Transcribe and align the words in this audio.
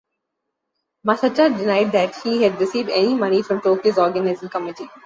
Massata 1.05 1.47
denied 1.55 1.91
that 1.91 2.15
he 2.23 2.41
had 2.41 2.59
received 2.59 2.89
any 2.89 3.13
money 3.13 3.43
from 3.43 3.61
Tokyo's 3.61 3.99
organizing 3.99 4.49
committee. 4.49 4.89